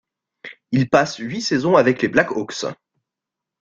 [0.71, 2.65] Il passe huit saisons avec les Black Hawks.